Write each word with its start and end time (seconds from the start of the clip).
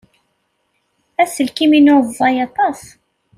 Aselkim-inu 1.21 1.95
ẓẓay 2.07 2.35
aṭas. 2.47 2.81